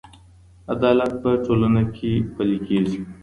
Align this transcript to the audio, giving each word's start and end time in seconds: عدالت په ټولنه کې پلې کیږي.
عدالت 0.73 1.11
په 1.23 1.29
ټولنه 1.45 1.81
کې 1.95 2.11
پلې 2.35 2.57
کیږي. 2.67 2.99